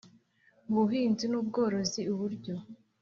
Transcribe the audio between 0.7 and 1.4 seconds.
buhinzi n